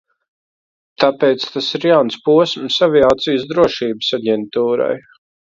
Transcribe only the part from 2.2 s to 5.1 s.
posms Aviācijas drošības aģentūrai.